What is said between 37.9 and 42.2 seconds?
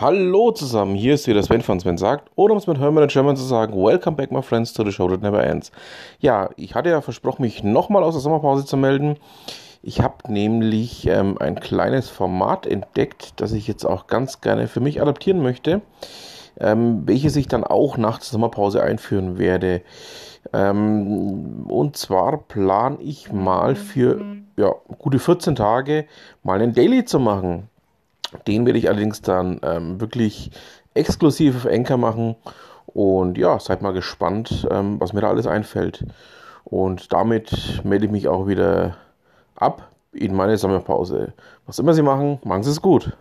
ich mich auch wieder ab in meine Sommerpause. Was immer Sie